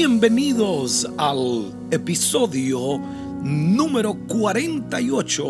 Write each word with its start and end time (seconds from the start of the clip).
Bienvenidos 0.00 1.10
al 1.16 1.74
episodio 1.90 3.00
número 3.42 4.14
48 4.28 5.44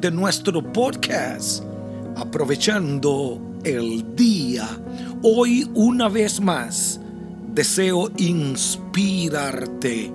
de 0.00 0.12
nuestro 0.12 0.62
podcast, 0.72 1.64
aprovechando 2.14 3.42
el 3.64 4.14
día. 4.14 4.68
Hoy 5.24 5.68
una 5.74 6.08
vez 6.08 6.40
más 6.40 7.00
deseo 7.52 8.08
inspirarte 8.18 10.12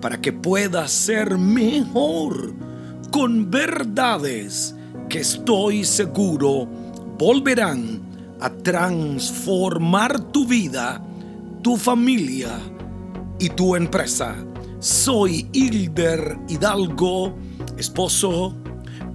para 0.00 0.18
que 0.18 0.32
puedas 0.32 0.90
ser 0.90 1.36
mejor 1.36 2.54
con 3.10 3.50
verdades 3.50 4.74
que 5.10 5.18
estoy 5.18 5.84
seguro 5.84 6.66
volverán 7.18 8.00
a 8.40 8.48
transformar 8.48 10.18
tu 10.32 10.46
vida, 10.46 11.04
tu 11.60 11.76
familia 11.76 12.58
y 13.38 13.50
tu 13.50 13.76
empresa. 13.76 14.36
Soy 14.80 15.48
Hilder 15.52 16.38
Hidalgo, 16.48 17.36
esposo, 17.76 18.54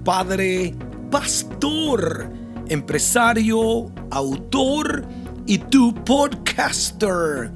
padre, 0.04 0.74
pastor, 1.10 2.30
empresario, 2.68 3.90
autor 4.10 5.06
y 5.46 5.58
tu 5.58 5.94
podcaster. 5.94 7.50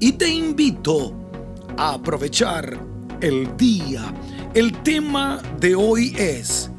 Y 0.00 0.12
te 0.12 0.28
invito 0.28 1.14
a 1.76 1.94
aprovechar 1.94 2.78
el 3.20 3.56
día. 3.56 4.12
El 4.54 4.72
tema 4.82 5.40
de 5.60 5.74
hoy 5.74 6.14
es 6.18 6.70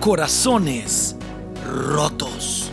corazones 0.00 1.16
rotos. 1.66 2.70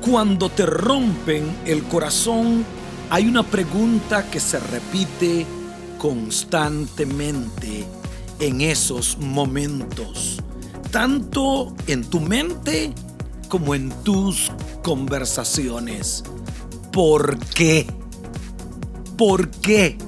Cuando 0.00 0.48
te 0.48 0.64
rompen 0.64 1.44
el 1.66 1.82
corazón, 1.84 2.64
hay 3.10 3.26
una 3.26 3.42
pregunta 3.42 4.30
que 4.30 4.40
se 4.40 4.58
repite 4.58 5.44
constantemente 6.00 7.84
en 8.38 8.62
esos 8.62 9.18
momentos, 9.18 10.38
tanto 10.90 11.74
en 11.86 12.04
tu 12.04 12.20
mente 12.20 12.94
como 13.50 13.74
en 13.74 13.90
tus 14.02 14.50
conversaciones. 14.82 16.24
¿Por 16.90 17.38
qué? 17.38 17.86
¿Por 19.18 19.50
qué? 19.50 19.98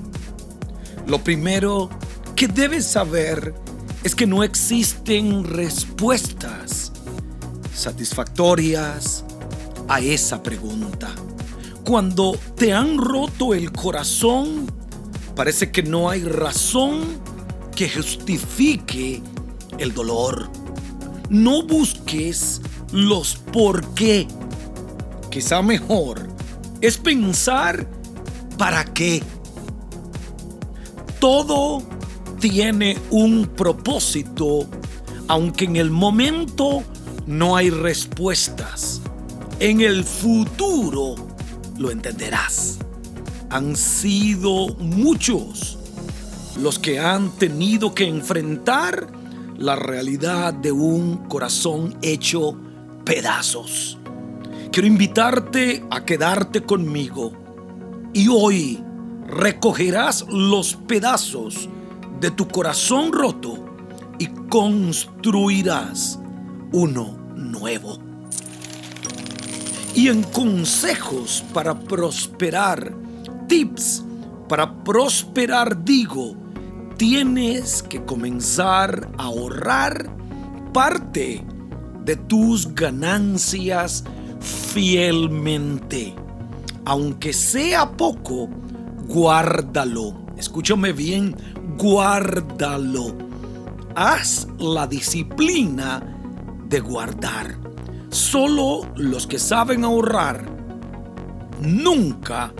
Lo 1.07 1.23
primero 1.23 1.91
que 2.37 2.49
debes 2.49 2.87
saber 2.87 3.55
es 4.03 4.15
que 4.15 4.27
no 4.27 4.43
existen 4.43 5.45
respuestas 5.45 6.91
satisfactorias 7.75 9.27
a 9.89 10.01
esa 10.01 10.43
pregunta. 10.43 11.11
Cuando 11.85 12.35
te 12.57 12.73
han 12.73 12.97
roto 12.97 13.53
el 13.53 13.73
corazón, 13.73 14.82
parece 15.35 15.71
que 15.71 15.83
no 15.83 16.11
hay 16.11 16.23
razón 16.23 17.01
que 17.75 17.89
justifique 17.89 19.23
el 19.79 19.95
dolor. 19.95 20.51
No 21.31 21.63
busques 21.63 22.61
los 22.93 23.37
por 23.37 23.87
qué. 23.95 24.27
Quizá 25.31 25.63
mejor 25.63 26.29
es 26.81 26.99
pensar 26.99 27.89
para 28.59 28.85
qué. 28.85 29.23
Todo 31.19 31.83
tiene 32.41 32.99
un 33.11 33.47
propósito, 33.47 34.69
aunque 35.29 35.65
en 35.65 35.77
el 35.77 35.91
momento 35.91 36.83
no 37.27 37.57
hay 37.57 37.71
respuestas. 37.71 39.01
En 39.61 39.81
el 39.81 40.05
futuro 40.05 41.15
lo 41.79 41.91
entenderás. 41.91 42.82
Han 43.53 43.77
sido 43.77 44.75
muchos 44.79 45.79
los 46.59 46.79
que 46.79 46.99
han 46.99 47.31
tenido 47.33 47.95
que 47.95 48.09
enfrentar 48.09 49.09
la 49.59 49.77
realidad 49.77 50.55
de 50.55 50.73
un 50.73 51.29
corazón 51.29 51.99
hecho 52.01 52.57
pedazos. 53.05 53.99
Quiero 54.71 54.89
invitarte 54.89 55.85
a 55.91 56.03
quedarte 56.03 56.63
conmigo 56.63 57.33
y 58.15 58.29
hoy 58.29 58.83
recogerás 59.27 60.25
los 60.31 60.75
pedazos 60.75 61.69
de 62.21 62.31
tu 62.31 62.49
corazón 62.49 63.13
roto 63.13 63.67
y 64.19 64.29
construirás 64.49 66.19
uno 66.73 67.19
nuevo. 67.37 67.99
Y 69.95 70.09
en 70.09 70.23
consejos 70.23 71.45
para 71.53 71.79
prosperar, 71.79 73.12
tips 73.53 74.03
para 74.49 74.83
prosperar, 74.83 75.85
digo, 75.85 76.35
tienes 76.97 77.83
que 77.83 78.03
comenzar 78.03 79.11
a 79.19 79.25
ahorrar 79.25 80.09
parte 80.73 81.45
de 82.03 82.17
tus 82.17 82.75
ganancias 82.75 84.05
fielmente. 84.41 86.15
Aunque 86.87 87.35
sea 87.35 87.91
poco, 87.91 88.49
guárdalo. 89.07 90.15
Escúchame 90.39 90.95
bien, 90.95 91.37
guárdalo. 91.77 93.15
Haz 93.95 94.49
la 94.59 94.87
disciplina 94.87 96.03
de 96.71 96.81
guardar. 96.81 97.59
Solo 98.09 98.91
los 98.97 99.27
que 99.27 99.39
saben 99.39 99.85
ahorrar 99.85 100.43
nunca 101.61 102.51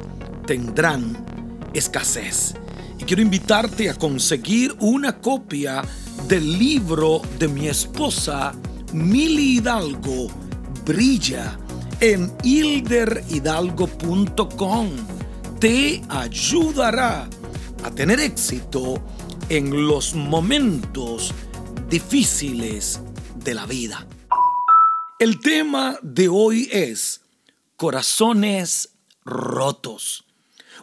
tendrán 0.53 1.17
escasez. 1.73 2.53
Y 2.99 3.05
quiero 3.05 3.23
invitarte 3.23 3.89
a 3.89 3.95
conseguir 3.95 4.77
una 4.81 5.19
copia 5.19 5.83
del 6.29 6.59
libro 6.59 7.23
de 7.39 7.49
mi 7.49 7.69
esposa, 7.69 8.53
Mili 8.93 9.57
Hidalgo, 9.57 10.27
Brilla, 10.85 11.59
en 12.01 12.31
hilderhidalgo.com. 12.43 14.89
Te 15.59 16.03
ayudará 16.11 17.31
a 17.83 17.91
tener 17.91 18.21
éxito 18.21 19.03
en 19.49 19.87
los 19.87 20.15
momentos 20.15 21.33
difíciles 21.89 23.01
de 23.37 23.55
la 23.55 23.65
vida. 23.65 24.07
El 25.19 25.41
tema 25.41 25.97
de 26.03 26.29
hoy 26.29 26.69
es 26.71 27.23
corazones 27.77 28.91
rotos. 29.25 30.27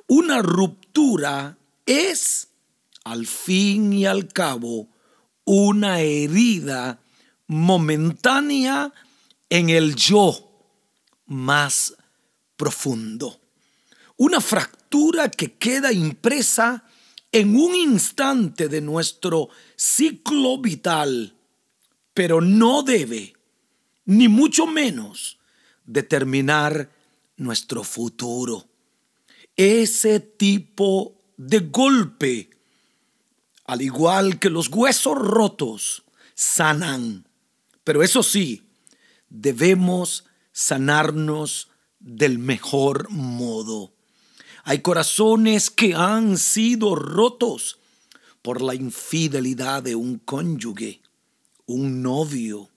Una 0.10 0.42
ruptura 0.42 1.58
es, 1.86 2.50
al 3.06 3.26
fin 3.26 3.94
y 3.94 4.06
al 4.06 4.28
cabo, 4.28 4.90
una 5.46 6.02
herida 6.02 7.00
momentánea 7.48 8.94
en 9.50 9.70
el 9.70 9.96
yo 9.96 10.52
más 11.26 11.96
profundo. 12.58 13.40
Una 14.18 14.42
fractura 14.42 15.32
que 15.32 15.54
queda 15.54 15.94
impresa 15.94 16.84
en 17.32 17.56
un 17.56 17.74
instante 17.74 18.68
de 18.68 18.82
nuestro 18.82 19.50
ciclo 19.78 20.58
vital 20.58 21.36
pero 22.20 22.42
no 22.42 22.84
debe, 22.84 23.34
ni 24.04 24.28
mucho 24.28 24.68
menos, 24.68 25.40
determinar 25.86 26.92
nuestro 27.38 27.86
futuro. 27.86 28.68
Ese 29.62 30.22
tipo 30.22 31.22
de 31.36 31.60
golpe, 31.60 32.50
al 33.66 33.82
igual 33.82 34.40
que 34.40 34.50
los 34.50 34.70
huesos 34.70 35.18
rotos, 35.18 36.04
sanan. 36.34 37.28
Pero 37.84 38.02
eso 38.02 38.24
sí, 38.24 38.70
debemos 39.28 40.24
sanarnos 40.54 41.68
del 42.00 42.40
mejor 42.40 43.10
modo. 43.10 43.92
Hay 44.64 44.80
corazones 44.80 45.70
que 45.70 45.94
han 45.94 46.38
sido 46.38 46.96
rotos 46.96 47.80
por 48.42 48.62
la 48.62 48.76
infidelidad 48.76 49.84
de 49.84 49.96
un 49.96 50.20
cónyuge 50.20 51.02
un 51.66 52.02
novio, 52.02 52.70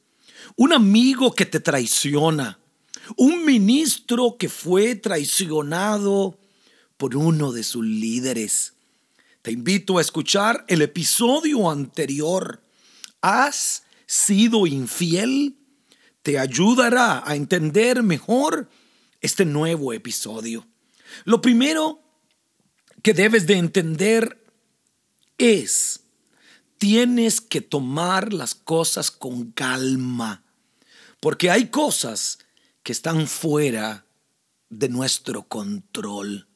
un 0.57 0.73
amigo 0.73 1.33
que 1.33 1.47
te 1.47 1.61
traiciona, 1.61 2.59
un 3.17 3.45
ministro 3.45 4.37
que 4.37 4.49
fue 4.49 4.97
traicionado 4.97 6.42
por 7.03 7.17
uno 7.17 7.51
de 7.51 7.65
sus 7.65 7.85
líderes. 7.85 8.75
Te 9.43 9.51
invito 9.51 9.99
a 9.99 10.01
escuchar 10.01 10.65
el 10.69 10.83
episodio 10.83 11.69
anterior. 11.69 12.63
¿Has 13.21 13.83
sido 14.07 14.69
infiel? 14.69 15.57
Te 16.23 16.39
ayudará 16.39 17.29
a 17.29 17.35
entender 17.35 18.05
mejor 18.05 18.71
este 19.21 19.45
nuevo 19.45 19.93
episodio. 19.93 20.65
Lo 21.25 21.43
primero 21.43 22.01
que 23.03 23.15
debes 23.15 23.49
de 23.49 23.55
entender 23.55 24.47
es 25.39 26.05
tienes 26.79 27.41
que 27.41 27.63
tomar 27.63 28.33
las 28.33 28.55
cosas 28.55 29.11
con 29.11 29.51
calma, 29.51 30.45
porque 31.19 31.51
hay 31.51 31.67
cosas 31.67 32.39
que 32.85 32.93
están 32.93 33.27
fuera 33.27 34.07
de 34.71 34.89
nuestro 34.89 35.43
control. 35.49 36.47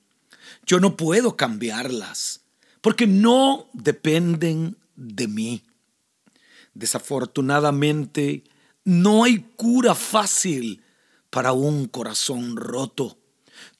Yo 0.66 0.80
no 0.80 0.96
puedo 0.96 1.36
cambiarlas, 1.36 2.40
porque 2.80 3.06
no 3.06 3.68
dependen 3.72 4.76
de 4.96 5.28
mí. 5.28 5.62
Desafortunadamente, 6.74 8.44
no 8.84 9.24
hay 9.24 9.38
cura 9.56 9.94
fácil 9.94 10.82
para 11.30 11.52
un 11.52 11.86
corazón 11.86 12.56
roto. 12.56 13.18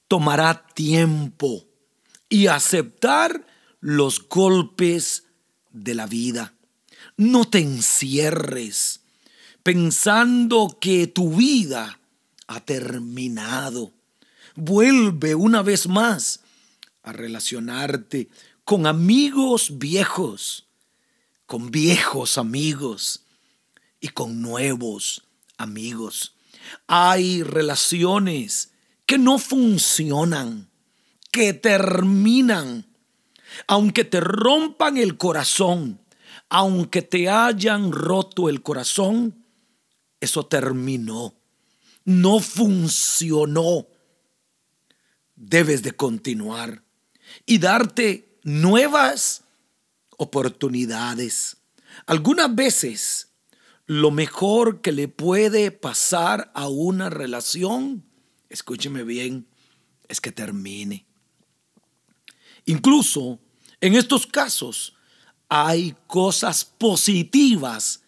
Tomará 0.07 0.65
tiempo 0.73 1.65
y 2.29 2.47
aceptar 2.47 3.45
los 3.81 4.27
golpes 4.27 5.25
de 5.71 5.93
la 5.93 6.07
vida. 6.07 6.53
No 7.17 7.45
te 7.45 7.59
encierres 7.59 9.01
pensando 9.63 10.77
que 10.79 11.07
tu 11.07 11.35
vida 11.35 11.99
ha 12.47 12.61
terminado. 12.61 13.91
Vuelve 14.55 15.35
una 15.35 15.61
vez 15.61 15.87
más 15.87 16.39
a 17.07 17.13
relacionarte 17.13 18.27
con 18.65 18.85
amigos 18.85 19.77
viejos, 19.77 20.67
con 21.45 21.71
viejos 21.71 22.37
amigos 22.37 23.23
y 24.01 24.09
con 24.09 24.41
nuevos 24.41 25.23
amigos. 25.57 26.35
Hay 26.85 27.43
relaciones 27.43 28.73
que 29.05 29.17
no 29.17 29.39
funcionan, 29.39 30.69
que 31.31 31.53
terminan, 31.53 32.85
aunque 33.67 34.03
te 34.03 34.19
rompan 34.19 34.97
el 34.97 35.15
corazón, 35.15 36.01
aunque 36.49 37.01
te 37.01 37.29
hayan 37.29 37.93
roto 37.93 38.49
el 38.49 38.61
corazón, 38.61 39.45
eso 40.19 40.45
terminó, 40.45 41.35
no 42.03 42.41
funcionó. 42.41 43.87
Debes 45.37 45.83
de 45.83 45.93
continuar 45.93 46.86
y 47.45 47.59
darte 47.59 48.39
nuevas 48.43 49.43
oportunidades. 50.17 51.57
Algunas 52.05 52.53
veces 52.53 53.29
lo 53.85 54.11
mejor 54.11 54.81
que 54.81 54.91
le 54.91 55.07
puede 55.07 55.71
pasar 55.71 56.51
a 56.53 56.67
una 56.67 57.09
relación, 57.09 58.03
escúcheme 58.49 59.03
bien, 59.03 59.47
es 60.07 60.19
que 60.19 60.31
termine. 60.31 61.05
Incluso 62.65 63.39
en 63.79 63.95
estos 63.95 64.27
casos 64.27 64.93
hay 65.49 65.95
cosas 66.07 66.65
positivas 66.65 68.01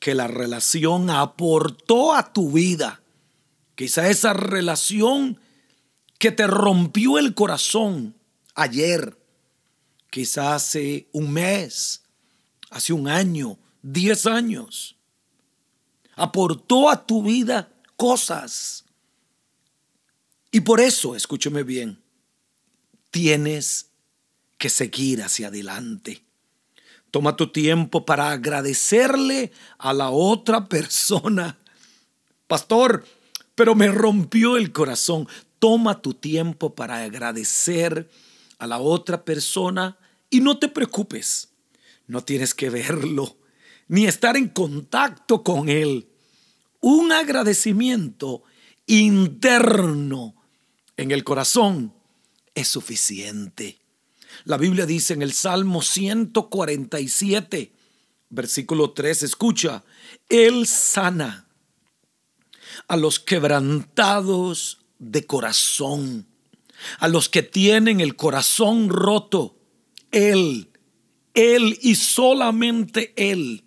que 0.00 0.14
la 0.16 0.26
relación 0.26 1.10
aportó 1.10 2.14
a 2.14 2.32
tu 2.32 2.50
vida. 2.50 3.00
Quizá 3.76 4.08
esa 4.08 4.32
relación 4.32 5.38
que 6.18 6.32
te 6.32 6.48
rompió 6.48 7.18
el 7.18 7.34
corazón 7.34 8.16
ayer, 8.54 9.16
quizá 10.10 10.54
hace 10.54 11.08
un 11.12 11.32
mes, 11.32 12.02
hace 12.70 12.92
un 12.92 13.08
año, 13.08 13.58
diez 13.82 14.26
años, 14.26 14.96
aportó 16.14 16.90
a 16.90 17.06
tu 17.06 17.22
vida 17.22 17.72
cosas. 17.96 18.84
Y 20.50 20.60
por 20.60 20.80
eso, 20.80 21.16
escúcheme 21.16 21.62
bien, 21.62 22.02
tienes 23.10 23.90
que 24.58 24.68
seguir 24.68 25.22
hacia 25.22 25.48
adelante. 25.48 26.24
Toma 27.10 27.36
tu 27.36 27.52
tiempo 27.52 28.06
para 28.06 28.32
agradecerle 28.32 29.52
a 29.78 29.92
la 29.92 30.10
otra 30.10 30.66
persona. 30.68 31.58
Pastor, 32.46 33.04
pero 33.54 33.74
me 33.74 33.88
rompió 33.88 34.56
el 34.56 34.72
corazón. 34.72 35.28
Toma 35.58 36.00
tu 36.00 36.14
tiempo 36.14 36.74
para 36.74 37.02
agradecer 37.02 38.08
a 38.62 38.66
la 38.68 38.78
otra 38.78 39.24
persona 39.24 39.98
y 40.30 40.38
no 40.40 40.56
te 40.60 40.68
preocupes. 40.68 41.48
No 42.06 42.22
tienes 42.22 42.54
que 42.54 42.70
verlo 42.70 43.38
ni 43.88 44.06
estar 44.06 44.36
en 44.36 44.50
contacto 44.50 45.42
con 45.42 45.68
él. 45.68 46.08
Un 46.80 47.10
agradecimiento 47.10 48.44
interno 48.86 50.36
en 50.96 51.10
el 51.10 51.24
corazón 51.24 51.92
es 52.54 52.68
suficiente. 52.68 53.80
La 54.44 54.58
Biblia 54.58 54.86
dice 54.86 55.14
en 55.14 55.22
el 55.22 55.32
Salmo 55.32 55.82
147, 55.82 57.72
versículo 58.30 58.92
3, 58.92 59.24
escucha, 59.24 59.82
Él 60.28 60.68
sana 60.68 61.48
a 62.86 62.96
los 62.96 63.18
quebrantados 63.18 64.84
de 65.00 65.26
corazón, 65.26 66.28
a 66.98 67.08
los 67.08 67.28
que 67.28 67.42
tienen 67.42 68.00
el 68.00 68.16
corazón 68.16 68.88
roto. 68.88 69.58
Él, 70.10 70.70
Él 71.34 71.78
y 71.82 71.94
solamente 71.94 73.12
Él 73.16 73.64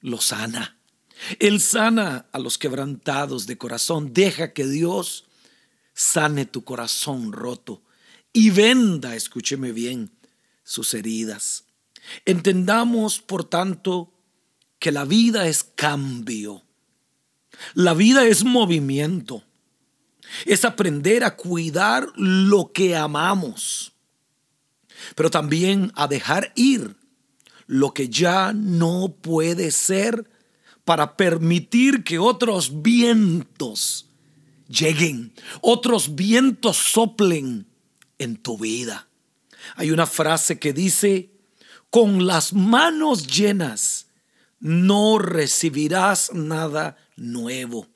lo 0.00 0.20
sana. 0.20 0.78
Él 1.38 1.60
sana 1.60 2.26
a 2.32 2.38
los 2.38 2.58
quebrantados 2.58 3.46
de 3.46 3.56
corazón. 3.56 4.12
Deja 4.12 4.52
que 4.52 4.66
Dios 4.66 5.24
sane 5.94 6.44
tu 6.44 6.64
corazón 6.64 7.32
roto 7.32 7.82
y 8.32 8.50
venda, 8.50 9.14
escúcheme 9.14 9.72
bien, 9.72 10.10
sus 10.64 10.92
heridas. 10.92 11.64
Entendamos, 12.24 13.20
por 13.20 13.44
tanto, 13.44 14.12
que 14.78 14.92
la 14.92 15.04
vida 15.04 15.46
es 15.46 15.62
cambio. 15.62 16.62
La 17.74 17.94
vida 17.94 18.26
es 18.26 18.44
movimiento. 18.44 19.44
Es 20.44 20.64
aprender 20.64 21.24
a 21.24 21.36
cuidar 21.36 22.08
lo 22.16 22.72
que 22.72 22.96
amamos, 22.96 23.92
pero 25.14 25.30
también 25.30 25.92
a 25.94 26.06
dejar 26.08 26.52
ir 26.54 26.96
lo 27.66 27.94
que 27.94 28.08
ya 28.08 28.52
no 28.52 29.16
puede 29.20 29.70
ser 29.70 30.30
para 30.84 31.16
permitir 31.16 32.04
que 32.04 32.18
otros 32.18 32.82
vientos 32.82 34.10
lleguen, 34.68 35.32
otros 35.60 36.14
vientos 36.14 36.76
soplen 36.76 37.66
en 38.18 38.36
tu 38.36 38.58
vida. 38.58 39.08
Hay 39.76 39.90
una 39.90 40.06
frase 40.06 40.58
que 40.58 40.72
dice, 40.72 41.30
con 41.90 42.26
las 42.26 42.52
manos 42.52 43.26
llenas 43.26 44.08
no 44.60 45.18
recibirás 45.18 46.32
nada 46.32 46.96
nuevo. 47.16 47.86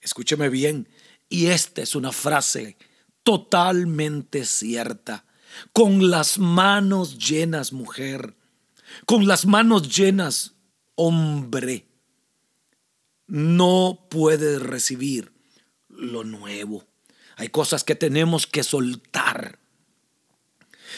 Escúcheme 0.00 0.48
bien, 0.48 0.88
y 1.32 1.46
esta 1.46 1.80
es 1.80 1.96
una 1.96 2.12
frase 2.12 2.76
totalmente 3.22 4.44
cierta. 4.44 5.24
Con 5.72 6.10
las 6.10 6.38
manos 6.38 7.16
llenas, 7.18 7.72
mujer, 7.72 8.36
con 9.06 9.26
las 9.26 9.46
manos 9.46 9.96
llenas, 9.96 10.52
hombre, 10.94 11.86
no 13.26 14.06
puedes 14.10 14.60
recibir 14.60 15.32
lo 15.88 16.22
nuevo. 16.22 16.86
Hay 17.36 17.48
cosas 17.48 17.82
que 17.82 17.94
tenemos 17.94 18.46
que 18.46 18.62
soltar. 18.62 19.58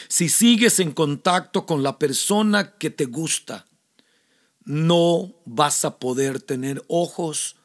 Si 0.09 0.27
sigues 0.27 0.81
en 0.81 0.91
contacto 0.91 1.65
con 1.65 1.81
la 1.81 1.97
persona 1.97 2.75
que 2.77 2.89
te 2.89 3.05
gusta, 3.05 3.67
no 4.65 5.33
vas 5.45 5.85
a 5.85 5.97
poder 5.97 6.41
tener 6.41 6.83
ojos 6.89 7.55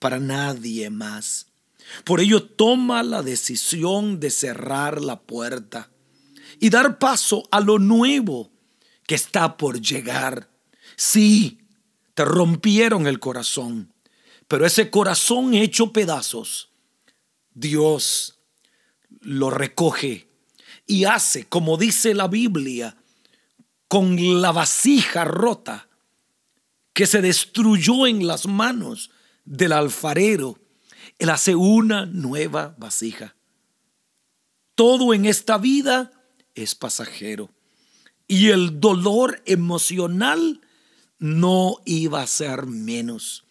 para 0.00 0.18
nadie 0.18 0.90
más. 0.90 1.47
Por 2.04 2.20
ello 2.20 2.42
toma 2.42 3.02
la 3.02 3.22
decisión 3.22 4.20
de 4.20 4.30
cerrar 4.30 5.00
la 5.00 5.20
puerta 5.20 5.90
y 6.60 6.70
dar 6.70 6.98
paso 6.98 7.48
a 7.50 7.60
lo 7.60 7.78
nuevo 7.78 8.50
que 9.06 9.14
está 9.14 9.56
por 9.56 9.80
llegar. 9.80 10.50
Sí, 10.96 11.60
te 12.14 12.24
rompieron 12.24 13.06
el 13.06 13.20
corazón, 13.20 13.92
pero 14.48 14.66
ese 14.66 14.90
corazón 14.90 15.54
hecho 15.54 15.92
pedazos 15.92 16.68
Dios 17.58 18.38
lo 19.20 19.50
recoge 19.50 20.28
y 20.86 21.04
hace, 21.04 21.44
como 21.46 21.76
dice 21.76 22.14
la 22.14 22.28
Biblia, 22.28 22.96
con 23.88 24.40
la 24.40 24.52
vasija 24.52 25.24
rota 25.24 25.88
que 26.92 27.06
se 27.06 27.20
destruyó 27.20 28.06
en 28.06 28.26
las 28.26 28.46
manos 28.46 29.10
del 29.44 29.72
alfarero. 29.72 30.58
Él 31.18 31.30
hace 31.30 31.54
una 31.54 32.06
nueva 32.06 32.74
vasija. 32.78 33.34
Todo 34.74 35.14
en 35.14 35.26
esta 35.26 35.58
vida 35.58 36.12
es 36.54 36.74
pasajero. 36.74 37.50
Y 38.26 38.48
el 38.48 38.80
dolor 38.80 39.42
emocional 39.46 40.60
no 41.18 41.76
iba 41.84 42.22
a 42.22 42.26
ser 42.26 42.66
menos. 42.66 43.44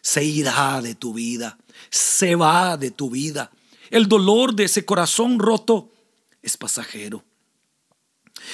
Se 0.00 0.24
irá 0.24 0.80
de 0.80 0.94
tu 0.94 1.12
vida 1.12 1.58
se 1.90 2.34
va 2.34 2.76
de 2.76 2.90
tu 2.90 3.10
vida. 3.10 3.50
El 3.90 4.08
dolor 4.08 4.54
de 4.54 4.64
ese 4.64 4.84
corazón 4.84 5.38
roto 5.38 5.92
es 6.40 6.56
pasajero. 6.56 7.24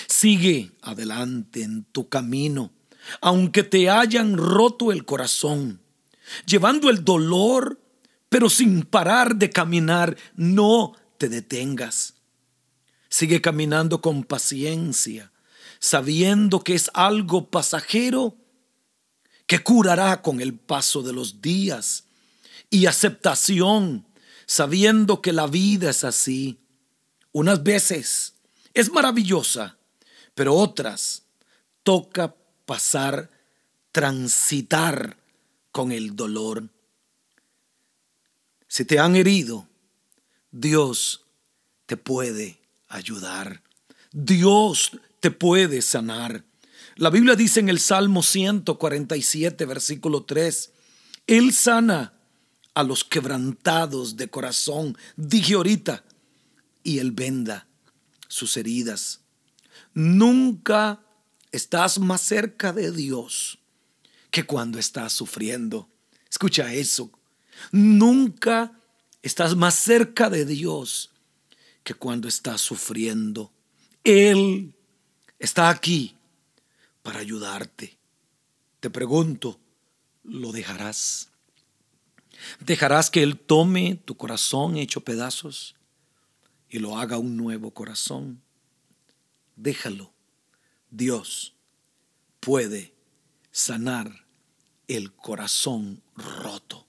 Sigue 0.07 0.73
adelante 0.83 1.62
en 1.62 1.85
tu 1.85 2.09
camino, 2.09 2.73
aunque 3.21 3.62
te 3.62 3.88
hayan 3.88 4.37
roto 4.37 4.93
el 4.93 5.05
corazón, 5.05 5.81
llevando 6.45 6.90
el 6.90 7.05
dolor, 7.05 7.81
pero 8.28 8.50
sin 8.50 8.82
parar 8.82 9.37
de 9.37 9.50
caminar, 9.50 10.16
no 10.37 10.94
te 11.16 11.28
detengas. 11.28 12.14
Sigue 13.08 13.40
caminando 13.40 14.00
con 14.00 14.25
paciencia, 14.25 15.32
sabiendo 15.78 16.61
que 16.61 16.75
es 16.75 16.90
algo 16.94 17.50
pasajero 17.50 18.37
que 19.47 19.62
curará 19.62 20.20
con 20.20 20.40
el 20.40 20.54
paso 20.58 21.02
de 21.02 21.14
los 21.14 21.40
días 21.40 22.04
y 22.68 22.85
aceptación, 22.85 24.06
sabiendo 24.47 25.23
que 25.23 25.32
la 25.32 25.47
vida 25.47 25.90
es 25.90 26.04
así. 26.04 26.58
Unas 27.32 27.62
veces 27.62 28.35
es 28.75 28.92
maravillosa, 28.92 29.78
pero 30.35 30.54
otras 30.54 31.23
toca 31.82 32.37
pasar, 32.66 33.30
transitar 33.90 35.16
con 35.73 35.92
el 35.92 36.14
dolor. 36.14 36.68
Si 38.69 38.85
te 38.85 38.99
han 38.99 39.17
herido, 39.17 39.67
Dios 40.53 41.25
te 41.87 41.97
puede 41.97 42.61
ayudar. 42.89 43.63
Dios 44.13 44.93
te 45.21 45.31
puede 45.31 45.83
sanar. 45.83 46.45
La 46.97 47.11
Biblia 47.11 47.35
dice 47.35 47.61
en 47.61 47.71
el 47.71 47.81
Salmo 47.81 48.23
147, 48.23 49.65
versículo 49.65 50.25
3, 50.25 50.71
Él 51.27 51.53
sana 51.53 52.13
a 52.75 52.83
los 52.83 53.05
quebrantados 53.05 54.17
de 54.17 54.29
corazón, 54.29 54.97
dije 55.17 55.55
ahorita, 55.55 56.05
y 56.83 56.99
Él 56.99 57.13
venda 57.13 57.67
sus 58.29 58.57
heridas. 58.57 59.21
Nunca 59.95 61.01
estás 61.51 61.99
más 61.99 62.21
cerca 62.21 62.73
de 62.73 62.93
Dios 62.93 63.59
que 64.31 64.45
cuando 64.45 64.79
estás 64.79 65.13
sufriendo. 65.13 65.89
Escucha 66.31 66.73
eso. 66.75 67.11
Nunca 67.73 68.73
estás 69.23 69.57
más 69.57 69.75
cerca 69.75 70.31
de 70.31 70.45
Dios 70.45 71.11
que 71.83 71.95
cuando 71.95 72.29
estás 72.29 72.61
sufriendo. 72.61 73.53
Él 74.05 74.75
está 75.38 75.71
aquí 75.71 76.17
para 77.03 77.21
ayudarte. 77.21 77.97
Te 78.81 78.91
pregunto, 78.91 79.59
¿lo 80.25 80.53
dejarás? 80.53 81.31
¿Dejarás 82.61 83.11
que 83.11 83.23
Él 83.23 83.38
tome 83.38 83.97
tu 84.05 84.17
corazón 84.17 84.77
hecho 84.77 85.00
pedazos 85.00 85.75
y 86.69 86.79
lo 86.79 86.99
haga 86.99 87.19
un 87.19 87.37
nuevo 87.37 87.73
corazón? 87.73 88.43
Déjalo. 89.57 90.12
Dios 90.91 91.55
puede 92.41 92.95
sanar 93.50 94.27
el 94.87 95.12
corazón 95.12 96.03
roto. 96.17 96.88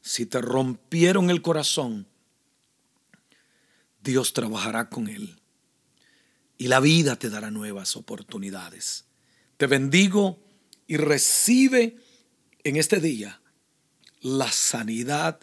Si 0.00 0.26
te 0.26 0.40
rompieron 0.40 1.30
el 1.30 1.42
corazón, 1.42 2.06
Dios 4.02 4.32
trabajará 4.32 4.88
con 4.88 5.08
él 5.08 5.40
y 6.56 6.68
la 6.68 6.80
vida 6.80 7.16
te 7.16 7.30
dará 7.30 7.50
nuevas 7.50 7.96
oportunidades. 7.96 9.06
Te 9.56 9.66
bendigo 9.66 10.38
y 10.86 10.96
recibe 10.96 11.96
en 12.64 12.76
este 12.76 13.00
día 13.00 13.40
la 14.20 14.50
sanidad 14.52 15.40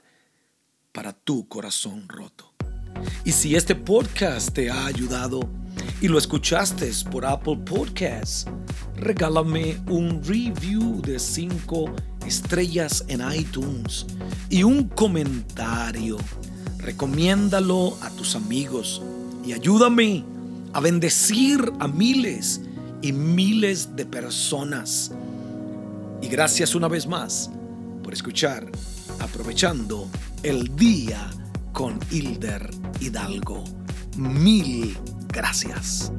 para 0.92 1.14
tu 1.14 1.48
corazón 1.48 2.08
roto. 2.08 2.54
Y 3.26 3.32
si 3.32 3.56
este 3.56 3.76
podcast 3.76 4.54
te 4.54 4.70
ha 4.70 4.86
ayudado 4.86 5.40
y 6.02 6.08
lo 6.08 6.18
escuchaste 6.18 6.92
por 7.12 7.26
Apple 7.26 7.58
Podcasts, 7.66 8.46
regálame 8.98 9.78
un 9.90 10.22
review 10.24 11.02
de 11.02 11.20
5 11.20 11.86
estrellas 12.26 13.06
en 13.08 13.22
iTunes 13.32 14.06
y 14.50 14.64
un 14.64 14.90
comentario. 14.90 16.18
Recomiéndalo 16.80 17.98
a 18.02 18.10
tus 18.12 18.36
amigos 18.36 19.02
y 19.46 19.54
ayúdame 19.54 20.24
a 20.74 20.80
bendecir 20.80 21.72
a 21.80 21.88
miles 21.88 22.62
y 23.02 23.14
miles 23.14 23.96
de 23.96 24.06
personas. 24.06 25.12
Y 26.22 26.28
gracias 26.28 26.76
una 26.76 26.88
vez 26.88 27.08
más 27.08 27.50
por 28.04 28.14
escuchar, 28.14 28.70
aprovechando 29.20 30.08
el 30.44 30.76
día 30.76 31.30
con 31.72 32.00
Hilder 32.12 32.70
Hidalgo. 33.00 33.64
Mil 34.18 34.98
gracias. 35.32 36.12